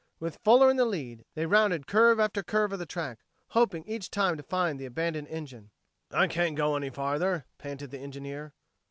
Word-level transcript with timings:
With 0.19 0.37
Fuller 0.43 0.71
in 0.71 0.77
the 0.77 0.85
lead, 0.85 1.25
they 1.35 1.45
rounded 1.45 1.85
curve 1.85 2.19
after 2.19 2.41
curve 2.41 2.73
of 2.73 2.79
the 2.79 2.87
track, 2.87 3.19
hoping 3.49 3.83
each 3.85 4.09
time 4.09 4.35
to 4.35 4.41
find 4.41 4.79
the 4.79 4.87
abandoned 4.87 5.27
engine. 5.27 5.69
"I 6.09 6.25
can't 6.25 6.55
go 6.55 6.75
any 6.75 6.89
farther," 6.89 7.45
panted 7.59 7.91
the 7.91 7.99
engineer. 7.99 8.55